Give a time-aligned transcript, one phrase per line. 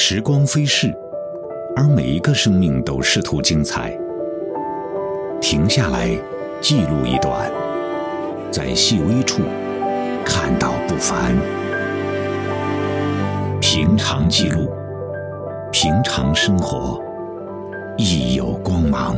[0.00, 0.94] 时光飞逝，
[1.74, 3.92] 而每一个生命都试图精彩。
[5.40, 6.16] 停下来，
[6.60, 7.50] 记录一段，
[8.48, 9.42] 在细微处
[10.24, 11.34] 看到不凡。
[13.60, 14.70] 平常记录，
[15.72, 17.02] 平常生活，
[17.96, 19.16] 亦有光芒。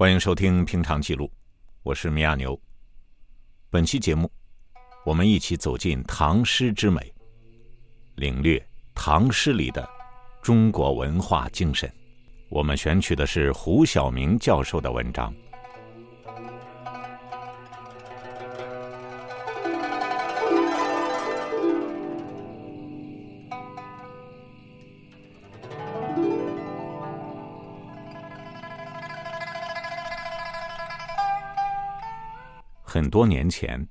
[0.00, 1.26] 欢迎收听《平常记录》，
[1.82, 2.58] 我是米亚牛。
[3.68, 4.32] 本期节目，
[5.04, 7.12] 我们一起走进唐诗之美，
[8.14, 9.86] 领略唐诗里的
[10.40, 11.92] 中国文化精神。
[12.48, 15.34] 我们选取的是胡晓明教授的文章。
[33.00, 33.88] 很多年前，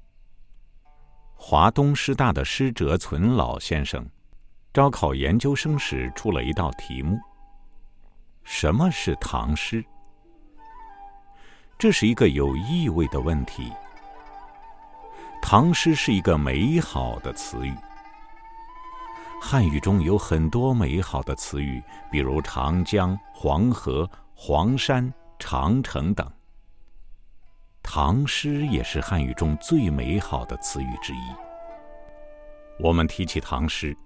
[1.33, 4.07] 华东师大的施哲存老先生
[4.71, 7.17] 招考研究生时出了一道题目：
[8.43, 9.83] 什么是唐诗？
[11.79, 13.73] 这是一个有意味的问题。
[15.41, 17.73] 唐诗是一个美好的词语。
[19.41, 26.31] 汉语中有很多美好的词语，比如长江、黄河、黄山、长城等。
[27.91, 31.21] 唐诗也是汉语中最美好的词语之一。
[32.77, 33.97] 我们提起唐诗，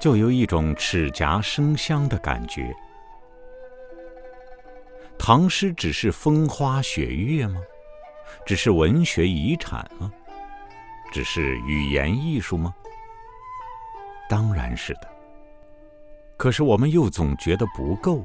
[0.00, 2.72] 就有一种齿颊生香的感觉。
[5.18, 7.60] 唐诗只是风花雪月吗？
[8.46, 10.12] 只是文学遗产吗？
[11.10, 12.72] 只是语言艺术吗？
[14.28, 15.08] 当然是的。
[16.36, 18.24] 可是我们又总觉得不够。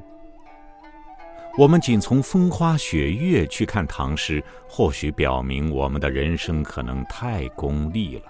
[1.56, 8.24] 我们仅从风花雪月去看唐诗，或许表明我们的人生可能太功利了；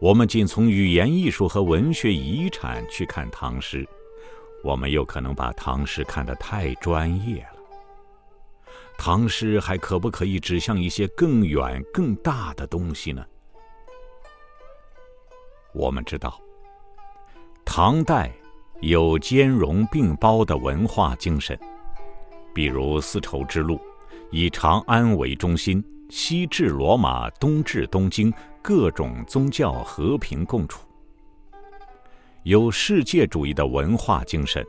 [0.00, 3.84] 我们仅从语言艺术和文学遗产去看唐诗，
[4.62, 7.60] 我们又可能把唐诗看得太专业了。
[8.96, 13.26] 唐诗还可不可以指向一些更远、更大的东西呢？
[15.72, 16.40] 我们知道，
[17.64, 18.32] 唐代。
[18.80, 21.58] 有兼容并包的文化精神，
[22.54, 23.78] 比如丝绸之路，
[24.30, 28.32] 以长安为中心，西至罗马，东至东京，
[28.62, 30.80] 各种宗教和平共处；
[32.44, 34.64] 有世界主义的文化精神，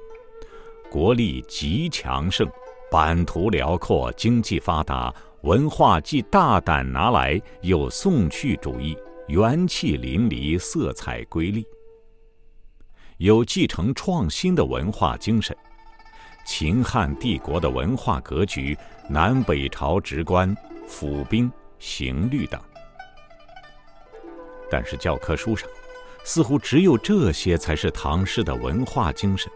[0.89, 2.45] 国力极强盛，
[2.91, 5.13] 版图辽阔，经济发达，
[5.43, 8.97] 文化既大胆拿来，又送去主义，
[9.29, 11.65] 元气淋漓，色彩瑰丽。
[13.21, 15.55] 有继承创新的文化精神，
[16.43, 18.75] 秦汉帝国的文化格局，
[19.07, 22.59] 南北朝直观、府兵、刑律等。
[24.71, 25.69] 但是教科书上，
[26.23, 29.51] 似乎只有这些才是唐诗的文化精神。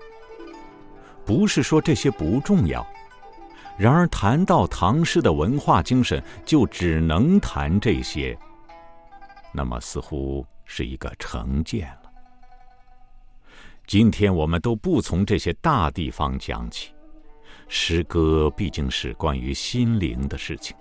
[1.26, 2.86] 不是说这些不重要，
[3.80, 8.38] 然而谈到唐诗的文化精神，就只能谈这些，
[9.52, 12.05] 那么似乎是一个成见了。
[13.88, 16.91] 今天我们都不从这些大地方讲起，
[17.68, 20.75] 诗歌毕竟是关于心灵的事情。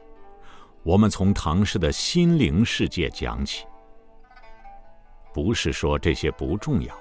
[0.83, 3.67] 我们从唐诗的心灵世界讲起，
[5.35, 6.99] 不是说这些不重要，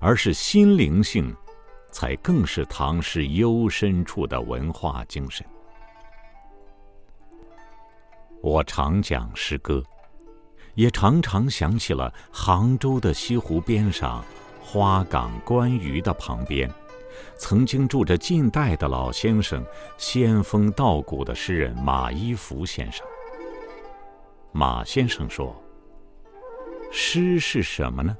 [0.00, 1.34] 而是心灵性，
[1.90, 5.46] 才更是唐诗幽深处的文化精神。
[8.40, 9.84] 我常讲诗歌，
[10.74, 14.24] 也常常想起了杭州的西湖边上。
[14.72, 16.66] 花港观鱼的旁边，
[17.36, 19.62] 曾经住着近代的老先生、
[19.98, 23.06] 仙风道骨的诗人马一浮先生。
[24.50, 25.54] 马先生说
[26.90, 28.16] ：“诗是什么呢？”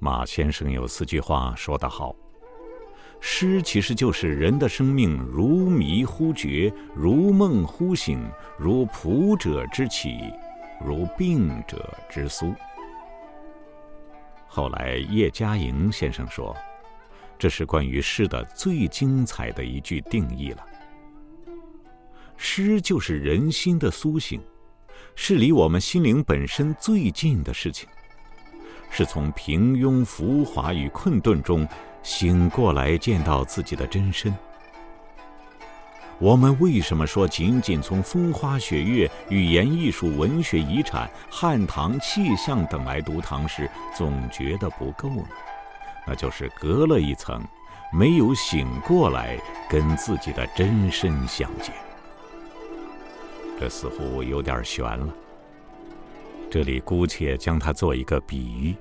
[0.00, 2.16] 马先生有四句话说得好
[3.20, 8.26] ：“诗其实就是人的生命，如迷忽觉，如梦忽醒，
[8.56, 10.32] 如仆者之起，
[10.82, 12.54] 如病者之苏。”
[14.46, 16.56] 后来，叶嘉莹先生说
[17.38, 20.64] ：“这是关于诗的最精彩的一句定义了。
[22.36, 24.40] 诗就是人心的苏醒，
[25.14, 27.88] 是离我们心灵本身最近的事情，
[28.90, 31.68] 是从平庸浮华与困顿中
[32.02, 34.34] 醒过来，见到自己的真身。”
[36.18, 45.28] 我们为什么说仅仅从风花雪月、语言艺术、文学遗产、汉唐气象等来读唐诗，总觉得不够呢？
[46.06, 47.42] 那就是隔了一层，
[47.92, 51.74] 没有醒过来，跟自己的真身相见。
[53.60, 55.14] 这似乎有点悬了。
[56.50, 58.74] 这里姑且将它做一个比喻：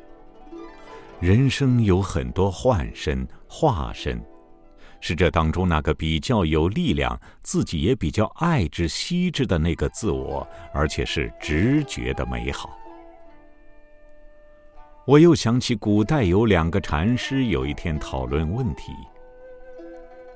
[1.19, 4.23] 人生有很多幻身、化身，
[5.07, 12.75] 是这当中那个比较有力量、自己也比较爱之、惜之的那个自我，而且是直觉的美好。
[15.05, 18.91] 我又想起古代有两个禅师，有一天讨论问题。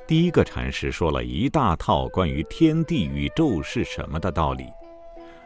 [0.05, 4.67] 第一个禅师说了一大套关于天地宇宙是什么的道理，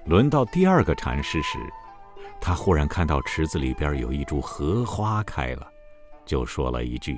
[0.03, 1.57] 轮到第二个禅师时，
[2.41, 5.65] 他忽然看到池子里边有一株荷花开了，
[6.25, 7.17] 就说了一句：“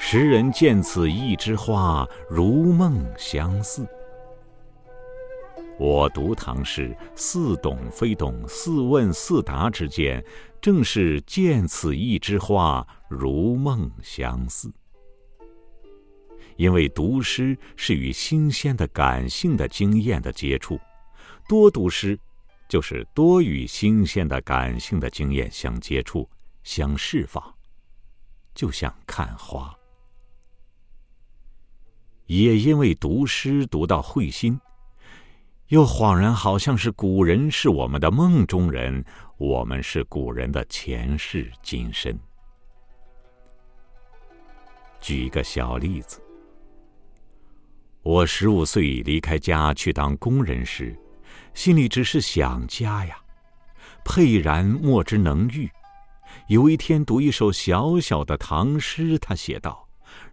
[0.00, 3.86] 时人见此一枝花，如梦相似。”
[5.78, 10.24] 我读唐诗，似懂非懂，似问似答之间，
[10.60, 14.72] 正是见此一枝花，如梦相似。
[16.56, 20.80] 因为读诗是与新鲜的感性的经验的接触，
[21.48, 22.18] 多读诗，
[22.68, 26.28] 就是多与新鲜的感性的经验相接触、
[26.64, 27.54] 相释放，
[28.54, 29.77] 就像看花。
[32.28, 34.60] 也因为读诗读到会心，
[35.68, 39.02] 又恍然好像是古人是我们的梦中人，
[39.38, 42.16] 我们是古人的前世今生。
[45.00, 46.22] 举一个小例子。
[48.02, 50.94] 我十五岁离开家去当工人时，
[51.54, 53.16] 心里只是想家呀，
[54.04, 55.70] 沛然莫之能御。
[56.48, 59.87] 有一天读一首小小的唐诗，他写道：“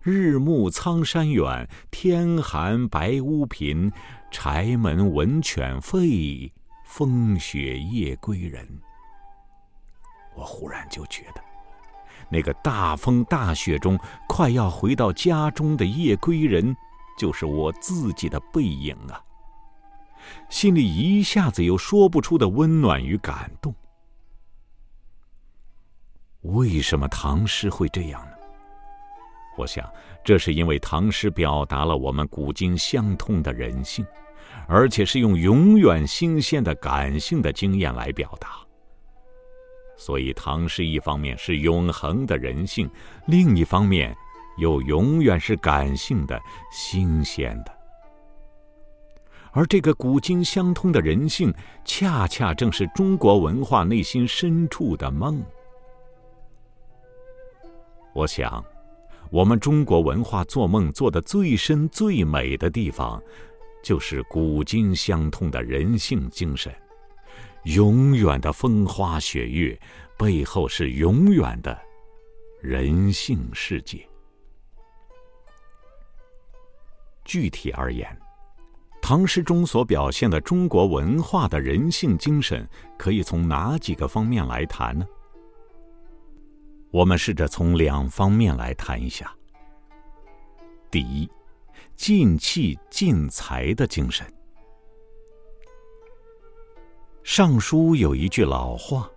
[0.05, 3.91] 日暮苍山远，天寒白屋贫。
[4.29, 6.51] 柴门闻犬吠，
[6.83, 8.67] 风雪夜归人。”
[10.37, 11.41] 我忽然就觉得，
[12.29, 13.97] 那个大风大雪中
[14.27, 16.77] 快要回到家中的夜归人。
[17.17, 19.19] 就是我自己的背影啊！
[20.49, 23.73] 心里一下子有说不出的温暖与感动。
[26.41, 28.34] 为什么唐诗会这样呢？
[29.57, 29.89] 我想，
[30.23, 34.05] 这是因为唐诗表达了我们古今相通的人性，
[34.67, 38.49] 而且是用永远新鲜的感性的经验来表达。
[39.97, 42.89] 所以，唐诗一方面是永恒的人性，
[43.27, 44.15] 另一方面。
[44.57, 46.39] 又永远是感性的、
[46.71, 47.77] 新鲜的，
[49.51, 51.53] 而这个古今相通的人性，
[51.83, 55.43] 恰恰正是中国文化内心深处的梦。
[58.13, 58.63] 我想，
[59.31, 63.21] 我们中国文化做梦做的最深、最美的地方，
[63.83, 66.73] 就是古今相通的人性精神。
[67.63, 69.77] 永远的风花雪月，
[70.17, 71.77] 背后是永远的
[72.61, 74.07] 人性世界。
[77.23, 78.07] 具体而言，
[79.01, 85.05] 唐诗中所表现的中国文化的人性精神，可以从哪几个方面来谈呢？
[86.95, 89.29] 我们试着从两方面来谈一下。
[90.89, 91.29] 第一，
[91.97, 94.25] 尽气尽才的精神。
[97.21, 99.11] 《尚书》有一句老话：“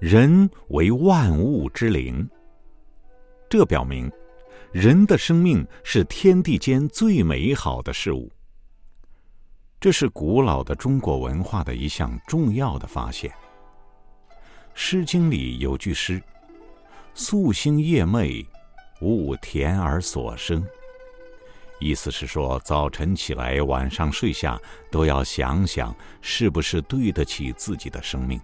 [0.00, 2.28] 人为万物之灵。”
[3.48, 4.10] 这表明。
[4.72, 8.28] 人的生命是天地间最美好的事物。
[9.78, 13.30] 这是古老的中国文化的一项重要的发现。
[14.74, 16.20] 《诗经》里有句诗
[17.14, 18.46] ：“夙兴夜寐，
[19.00, 20.64] 勿田而所生。”
[21.80, 28.38] 意思是说，早晨起来，晚上睡下，都要想想是不是对得起自己的生命。《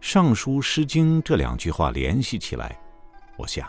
[0.00, 2.78] 尚书》《诗经》这两句话联系起来，
[3.36, 3.68] 我想。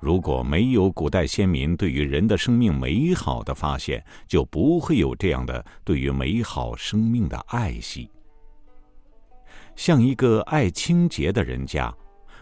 [0.00, 8.08] 如果没有古代先民对于人的生命美好的发现，就不会有这样的对于美好生命的爱惜。
[9.74, 11.92] 像一个爱清洁的人家，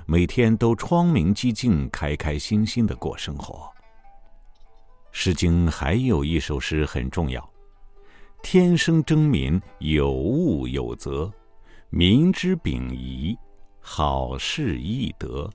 [0.08, 3.54] 每天都窗明几净、开开心心的过生活。
[5.10, 7.50] 《诗经》还有一首诗很重要
[8.40, 11.28] ：“天生争民，有物有则，
[11.90, 13.36] 民之秉仪，
[13.80, 15.50] 好事易得。”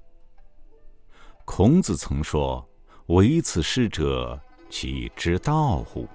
[1.45, 2.67] 孔子曾说
[3.07, 4.37] ：“唯此诗者，
[4.69, 6.05] 其之道乎？”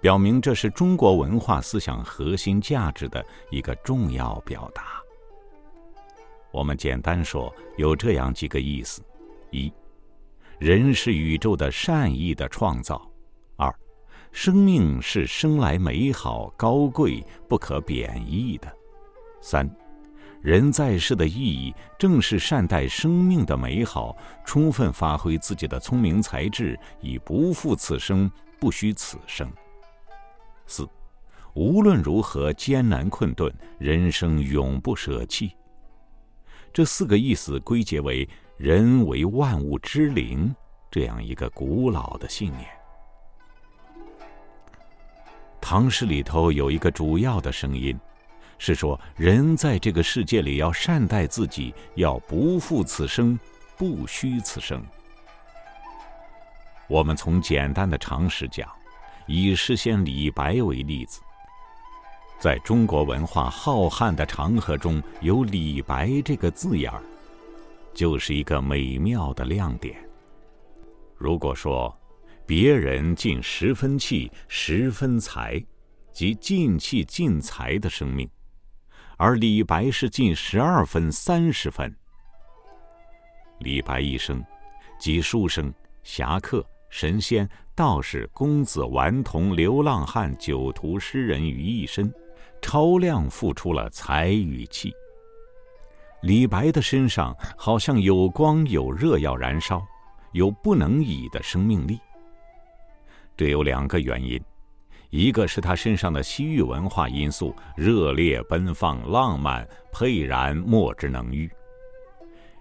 [0.00, 5.03] 表明这是中国文化思想核心价值的一个重要表达。
[6.54, 9.02] 我们简单说，有这样几个意思：
[9.50, 9.72] 一，
[10.60, 12.94] 人是宇宙的善意的创造；
[13.56, 13.74] 二，
[14.30, 18.68] 生命是生来美好、高贵、不可贬义的；
[19.40, 19.68] 三，
[20.40, 28.30] 人在世的意义，正是善待生命的美好，充分发挥自己的聪明才智，以不负此生，
[28.60, 29.50] 不虚此生。
[30.68, 30.88] 四，
[31.54, 35.50] 无论如何艰难困顿，人生永不舍弃。
[36.74, 38.28] 这四个意思归结为
[38.58, 40.52] “人为万物之灵”
[40.90, 42.68] 这样一个古老的信念。
[45.60, 47.96] 唐诗里头有一个主要的声音。
[48.58, 53.38] 是说，人在这个世界里要善待自己，要不负此生，
[53.76, 54.84] 不虚此生。
[56.88, 58.68] 我们从简单的常识讲，
[59.26, 61.20] 以诗仙李白为例子，
[62.44, 67.02] 在中国文化浩瀚的长河中有“李白”这个字眼儿，
[67.94, 69.96] 就是一个美妙的亮点。
[71.16, 71.98] 如果说
[72.44, 75.58] 别人尽十分气、十分才，
[76.12, 78.28] 即尽气尽才的生命。
[79.16, 81.96] 而李白是尽十二分三十分。
[83.60, 84.44] 李白一生，
[85.00, 85.72] 集书生、
[86.02, 92.12] 侠客、神仙、道士、公子、顽童、流浪汉、酒徒、诗人于一身，
[92.64, 94.90] 超量付出了才与气。
[96.22, 99.84] 李白的身上好像有光有热要燃烧，
[100.32, 102.00] 有不能已的生命力。
[103.36, 104.42] 这有两个原因。
[105.10, 111.48] 一个是他身上的西域文化因素，热烈奔放、浪漫沛然，莫之能喻。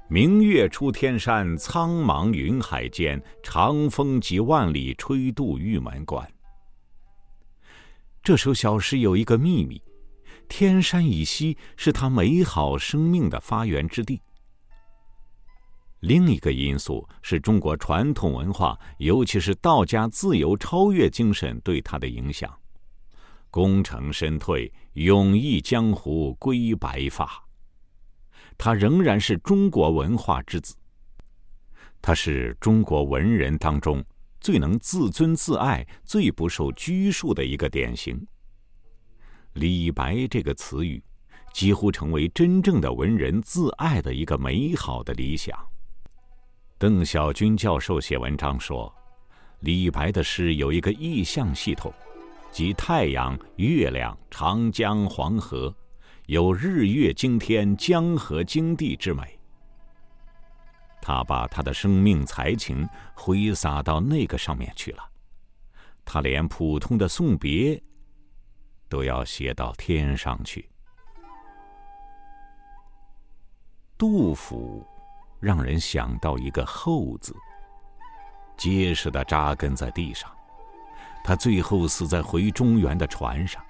[0.10, 6.30] 明月出天山，苍茫云海间，长风几万里，吹度玉门关。
[8.22, 9.82] 这首小诗有一个秘密：
[10.56, 14.22] 天山以西是他美好生命的发源之地。
[16.02, 22.56] 另一个因素是中国传统文化，尤其是道家自由超越精神对他的影响。
[23.50, 27.28] 功成身退，永逸江湖归白发。
[28.56, 30.76] 他仍然是中国文化之子。
[32.00, 34.06] 他是中国文人当中
[34.40, 38.24] 最能自尊自爱、最不受拘束的一个典型。
[39.54, 41.02] 李白这个词语，
[41.54, 45.58] 几乎成为真正的文人自爱的一个美好的理想。
[46.80, 48.94] 邓小军教授写文章说，
[49.60, 51.94] 李白的诗有一个意象系统，
[52.52, 55.74] 即太阳、月亮、长江、黄河，
[56.26, 59.40] 有日月经天、江河经地之美。
[61.00, 65.04] 他把他的生命才情挥洒到那个上面去了，
[66.04, 67.82] 他连普通的送别
[68.94, 70.70] 都要写到天上去。
[73.98, 74.86] 杜甫。
[75.40, 77.36] 让人想到一个“后”字，
[78.56, 80.32] 结实的扎根在地上。
[81.22, 83.62] 他最后死在回中原的船上，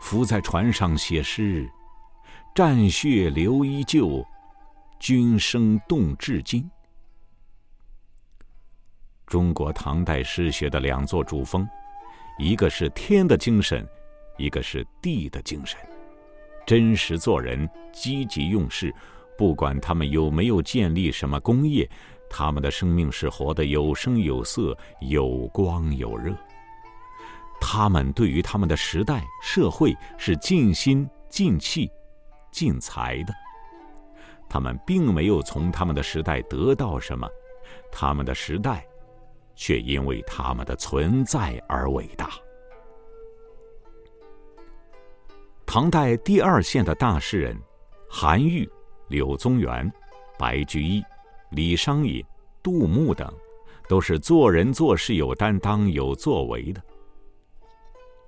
[0.00, 1.70] 伏在船上写诗
[2.56, 4.24] ：“战血流依旧，
[4.98, 6.66] 军声动至今。”
[9.26, 11.68] 中国唐代诗学的两座主峰，
[12.38, 13.86] 一个是天的精神，
[14.36, 15.78] 一个是地的精神。
[16.66, 18.92] 真实做人，积极用事。
[19.38, 21.88] 不管他们有没有建立什么工业，
[22.30, 26.34] 他们的生命是活得有声有色、有光有热。
[27.60, 31.90] 他们对于他们的时代、社会是尽心、尽气、
[32.50, 33.34] 尽才的。
[34.48, 37.28] 他们并没有从他们的时代得到什么，
[37.92, 38.86] 他们的时代
[39.54, 42.30] 却因为他们的存在而伟大。
[45.66, 47.60] 唐代第二线的大诗人，
[48.08, 48.66] 韩愈。
[49.08, 49.92] 柳宗元、
[50.36, 51.00] 白居易、
[51.50, 52.24] 李商隐、
[52.60, 53.32] 杜牧等，
[53.88, 56.82] 都是做人做事有担当、有作为的。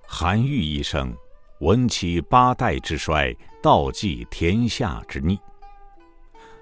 [0.07, 1.13] 韩愈一生，
[1.59, 5.37] 闻其八代之衰，道济天下之逆。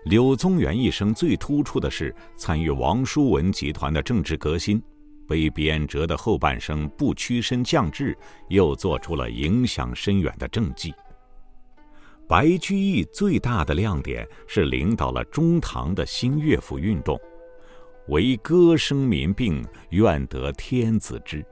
[0.05, 4.83] 柳宗元一生最突出的是参与王叔文集团的政治革新，
[5.29, 8.17] 被贬谪的后半生不屈身降智，
[8.49, 10.95] 又做出了影响深远的政绩。
[12.29, 17.17] 白居易最大的亮点是领导了中唐的新乐府运动，
[18.09, 21.45] 为歌声民病，愿得天子知，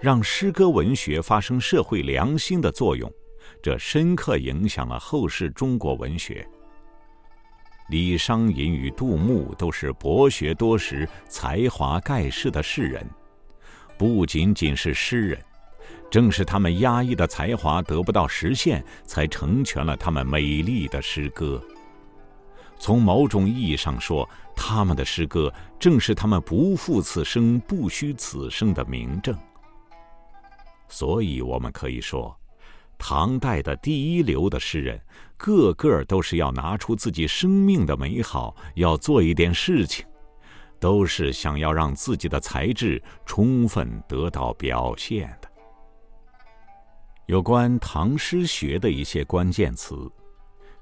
[0.00, 3.12] 让诗歌文学发生社会良心的作用，
[3.60, 6.46] 这深刻影响了后世中国文学。
[7.88, 13.08] 李商隐与杜牧都是博学多识、才华盖世的士人，
[13.96, 15.38] 不仅仅是诗人。
[16.10, 21.62] 正是他们压抑的才华得不到实现，才成全了他们美丽的诗歌。
[22.78, 29.36] 从某种意义上说，他们的诗歌正是他们不负此生、不虚此生的明证。
[30.88, 32.36] 所以，我们可以说，
[32.98, 35.00] 唐代的第一流的诗人，
[35.36, 40.04] 个个都是要拿出自己生命的美好，要做一点事情，
[40.80, 45.48] 都是想要让自己的才智充分得到表现的。
[47.26, 49.94] 有关唐诗学的一些关键词，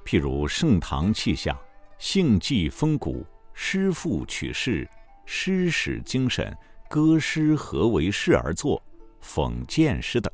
[0.05, 1.59] 譬如盛唐气象、
[1.99, 4.89] 兴济风骨、诗赋取势、
[5.25, 6.57] 诗史精神、
[6.89, 8.83] 歌诗何为事而作、
[9.23, 10.33] 讽谏诗等。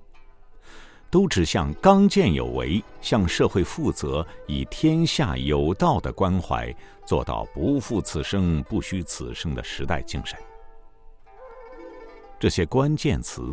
[1.11, 6.73] 都指向刚健有为、向社会负责、以天下有道的关怀，
[7.05, 10.39] 做到不负此生、不虚此生的时代精神。
[12.39, 13.53] 这些关键词，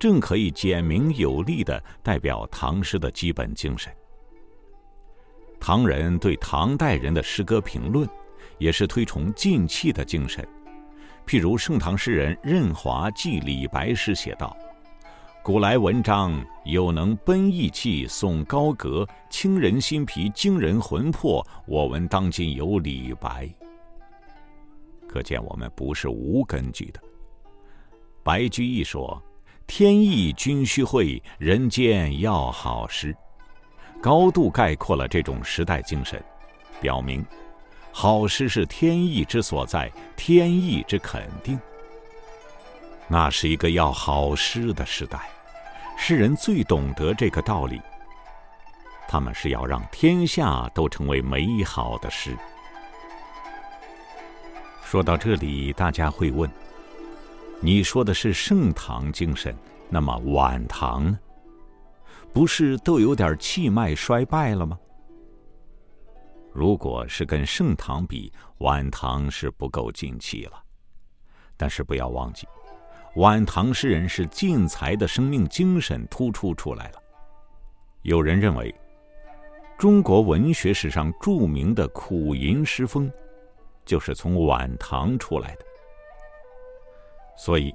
[0.00, 3.90] 正可以简明有力的代表唐诗的基本精神。
[5.60, 8.08] 唐人对唐代人的诗歌评论，
[8.58, 10.46] 也是推崇静气的精神。
[11.24, 14.56] 譬如盛唐诗人任华记李白时写道。
[15.42, 21.44] 古来文章有能奔逸气颂高阁，清人心脾，惊人魂魄。
[21.66, 23.48] 我闻当今有李白。
[25.08, 27.00] 可见我们不是无根据的。
[28.22, 29.20] 白居易说
[29.66, 33.16] ：“天意君须会，人间要好诗。”
[33.98, 36.22] 高度概括了这种时代精神，
[36.82, 37.24] 表明
[37.90, 41.58] 好诗是天意之所在，天意之肯定。
[43.12, 45.28] 那是一个要好诗的时代，
[45.98, 47.82] 诗人最懂得这个道理。
[49.08, 52.36] 他们是要让天下都成为美好的诗。
[54.84, 56.48] 说到这里，大家会问：
[57.60, 59.56] 你说的是盛唐精神，
[59.88, 61.18] 那么晚唐呢？
[62.32, 64.78] 不是都有点气脉衰败了吗？
[66.52, 70.62] 如果是跟盛唐比，晚唐是不够劲气了。
[71.56, 72.46] 但是不要忘记。
[73.16, 77.02] 晚唐诗人是进才的生命精神突出出来了。
[78.02, 78.72] 有人认为，
[79.76, 83.10] 中国文学史上著名的苦吟诗风，
[83.84, 85.64] 就是从晚唐出来的。
[87.36, 87.74] 所以，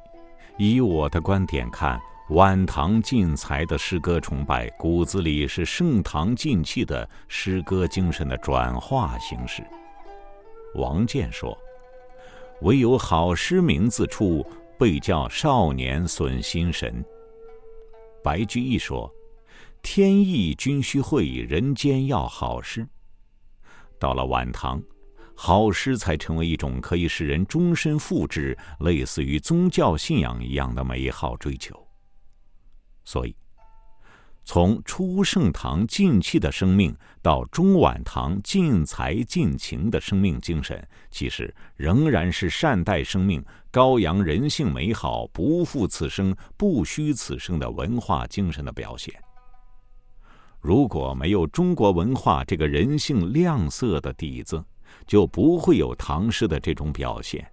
[0.58, 2.00] 以我的观点看，
[2.30, 9.62] 晚唐进才的诗歌崇拜骨子里是盛唐进气的诗歌精神的转化形式。
[10.76, 11.58] 王建说
[12.62, 14.46] ：“唯有好诗名自出。”
[14.78, 17.04] 被叫少年损心神。
[18.24, 19.14] 白居易说
[19.82, 22.88] ：“天意君须会，人间要好诗。”
[24.00, 24.82] 到了晚唐，
[25.36, 31.88] 好诗才成为一种可以使人终身复制、类似于宗教信仰一样的美好追求。
[33.04, 33.36] 所以。
[34.48, 49.12] 从初盛唐尽气的生命到中晚唐尽才尽情的生命精神，其实仍然是善待生命、高扬人性美好、不负此生、不虚此生的文化精神的表现。
[50.62, 54.64] 如果没有中国文化这个人性亮色的底子，
[55.08, 57.44] 就不会有唐诗的这种表现。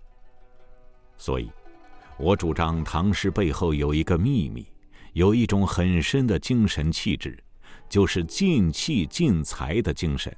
[1.17, 1.51] 所以，
[2.19, 4.67] 我主张唐诗背后有一个秘密。
[5.13, 7.39] 有一种很深的精神气质，
[7.89, 10.35] 就是尽气尽才的精神，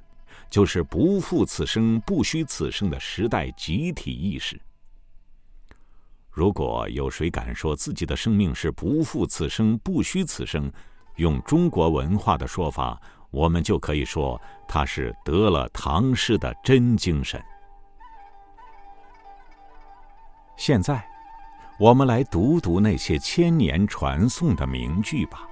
[0.49, 4.59] 就是不负此生、不虚此生的时代集体意识。
[6.29, 10.69] 如果有谁敢说自己的生命是不负此生、不虚此生，
[11.15, 17.41] 用中国文化的说法，我们就可以说他是得了唐诗的真精神。
[20.57, 21.14] 现在。
[21.77, 25.45] 我们来读读那些千年传颂的名句吧。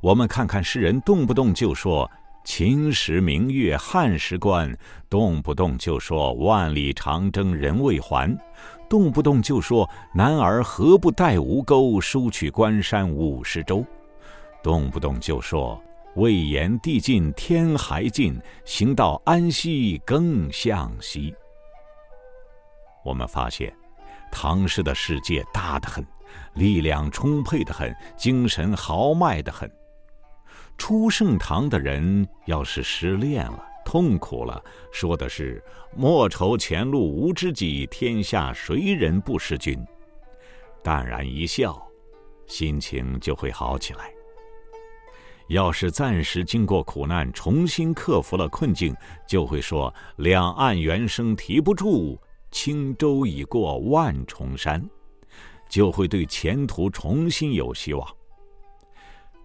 [0.00, 2.10] 我们看看诗人动不动就说
[2.42, 4.74] “秦时明月汉时关”，
[5.10, 8.34] 动不动就说“万里长征人未还”，
[8.88, 13.84] 动不动就说“男儿何不带吴钩，收取关山五十州”，
[14.64, 15.78] 动不动就说
[16.16, 21.34] “未言地尽天还近，行到安西更向西”。
[23.04, 23.70] 我们发现。
[24.30, 26.06] 唐诗的世界大得很，
[26.54, 29.70] 力量充沛的很，精神豪迈的很。
[30.78, 35.62] 初盛唐的人要是失恋了、痛苦了，说的是
[35.94, 39.78] “莫愁前路无知己，天下谁人不识君”，
[40.82, 41.86] 淡然一笑，
[42.46, 44.10] 心情就会好起来。
[45.48, 48.94] 要是暂时经过苦难，重新克服了困境，
[49.26, 52.18] 就会说“两岸猿声啼不住”。
[52.50, 54.82] 轻舟已过万重山，
[55.68, 58.06] 就会对前途重新有希望。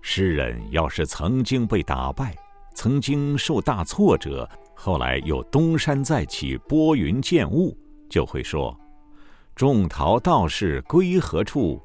[0.02, 2.36] 诗人要是曾经被打败，
[2.74, 7.76] 曾经受大挫折，后来又东山再起，拨云见雾，
[8.10, 8.78] 就会说
[9.56, 11.82] ：“种桃道士归何处？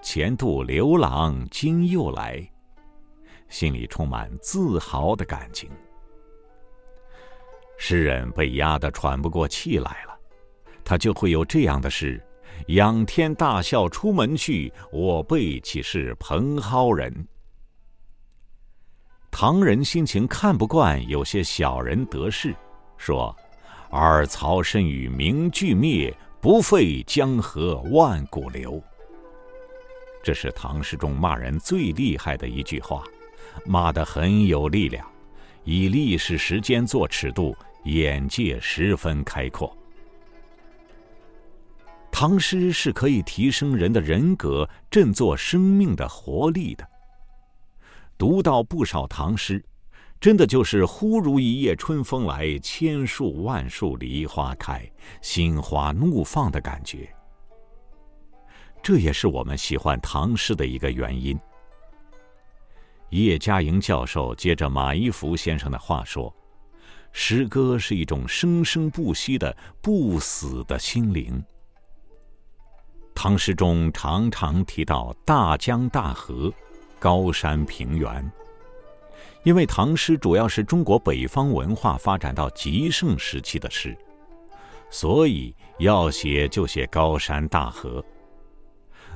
[0.00, 2.48] 前度刘郎今又来。”
[3.48, 5.70] 心里充满自豪的感情。
[7.78, 10.17] 诗人被压得喘不过气来了，
[10.88, 12.18] 他就会有这样的诗
[12.68, 17.28] ：“仰天大笑出门去，我辈岂是蓬蒿人。”
[19.30, 22.54] 唐人心情看不惯有些小人得势，
[22.96, 23.36] 说
[23.92, 28.82] ：“尔曹身与名俱灭，不废江河万古流。”
[30.24, 33.04] 这是唐诗中骂人最厉害的一句话，
[33.66, 35.06] 骂得很有力量，
[35.64, 37.54] 以历史时间做尺度。
[37.84, 39.74] 眼界十分开阔。
[42.10, 46.88] 唐诗是可以提升人的人格、振作生命的活力的。
[48.16, 49.64] 读到不少唐诗，
[50.20, 54.84] 真的就是忽如一夜春风来，千树万树梨花开，
[55.22, 57.08] 心花怒放的感觉。
[58.82, 61.38] 这也是我们喜欢唐诗的一个原因。
[63.10, 66.34] 叶嘉莹教授接着马一浮先生的话说。
[67.10, 71.42] 诗歌是一种生生不息的、不死的心灵。
[73.20, 76.52] 唐诗中常常提到大江大河、
[77.00, 78.30] 高山平原，
[79.42, 83.98] 因为唐诗主要是中国北方文化发展到极盛时期的诗，
[84.88, 88.04] 所以要写就写高山大河。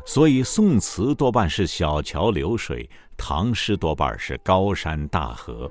[0.04, 5.70] 所以宋词多半是小桥流水，唐诗多半是高山大河。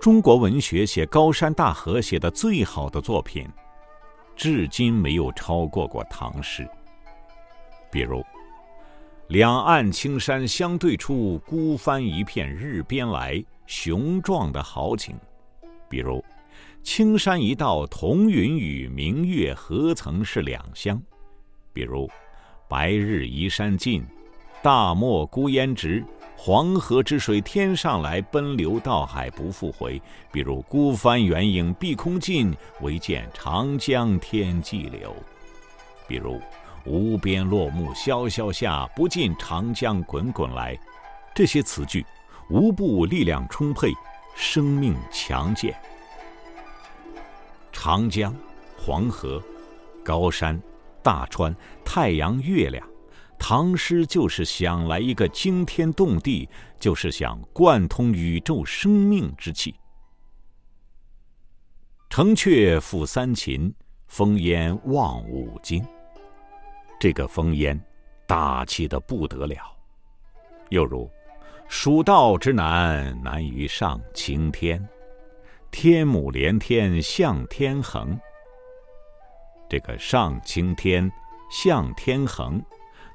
[0.00, 3.46] 中国文学写高山大河写的最好的作品，
[4.36, 6.68] 至今没有超过过唐诗。
[7.90, 8.24] 比如
[9.28, 15.14] “两岸青山相对出，孤帆一片日边来”，雄壮的豪情；
[15.88, 16.22] 比如
[16.82, 20.98] “青山一道同云雨，明月何曾是两乡”；
[21.72, 22.10] 比如
[22.68, 24.04] “白日依山尽，
[24.62, 26.04] 大漠孤烟直”。
[26.46, 29.98] 黄河之水天上来，奔流到海不复回。
[30.30, 35.16] 比如孤帆远影碧空尽，唯见长江天际流。
[36.06, 36.38] 比如
[36.84, 40.78] 无边落木萧萧下，不尽长江滚滚来。
[41.34, 42.04] 这些词句，
[42.50, 43.90] 无不力量充沛，
[44.36, 45.74] 生命强健。
[47.72, 48.36] 长江、
[48.76, 49.42] 黄河、
[50.04, 50.60] 高山、
[51.02, 52.86] 大川、太阳、月亮。
[53.46, 56.48] 唐诗就是想来一个惊天动地，
[56.80, 59.78] 就是想贯通宇宙生命之气。
[62.08, 63.70] 城阙辅三秦，
[64.06, 65.84] 风烟望五津。
[66.98, 67.78] 这个风烟，
[68.26, 69.58] 大气的不得了。
[70.70, 71.10] 又如，
[71.68, 74.82] 蜀道之难，难于上青天。
[75.70, 78.18] 天母连天向天横。
[79.68, 81.12] 这个上青天，
[81.50, 82.58] 向天横。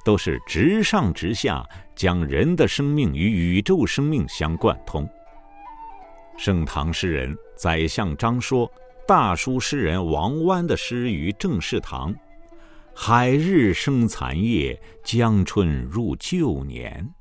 [0.04, 5.08] 都是直上直下，将人的生命与宇宙生命相贯通。
[6.38, 8.70] 盛唐诗人宰相张说，
[9.06, 12.14] 大书诗人王湾的诗于正式堂
[12.96, 17.12] ：“海日生残夜，江春入旧年。”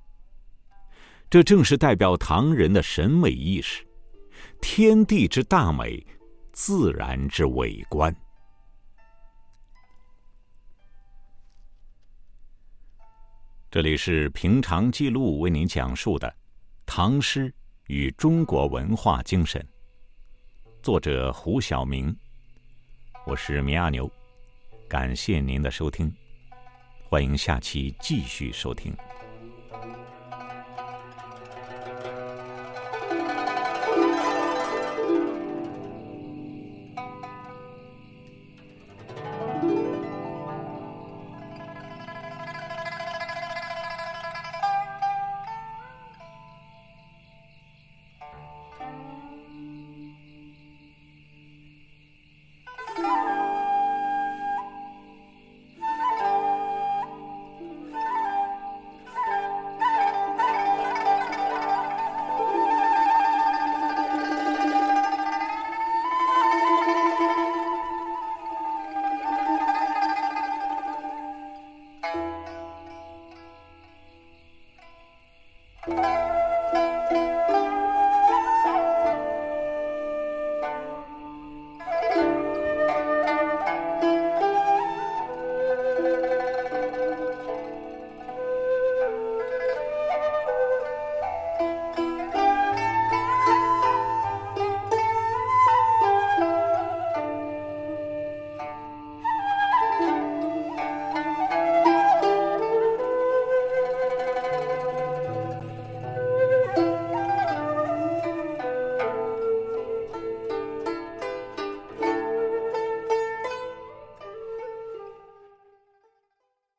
[1.30, 3.86] 这正是代表唐人的审美意识，
[4.62, 6.04] 天地之大美，
[6.52, 8.16] 自然之伟观。
[13.72, 16.36] 这里是平常记录为您讲述的
[16.88, 17.54] 唐诗
[17.86, 19.64] 与中国文化精神。
[20.82, 22.18] 作者胡晓明，
[23.28, 24.12] 我是米阿牛，
[24.88, 26.12] 感谢您的收听，
[27.04, 28.92] 欢迎下期继续收听。